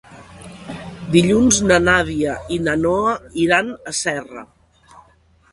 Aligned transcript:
Dilluns 1.15 1.59
na 1.71 1.77
Nàdia 1.83 2.33
i 2.57 2.59
na 2.69 2.75
Noa 2.87 3.13
iran 3.47 3.71
a 3.93 3.95
Serra. 4.03 4.47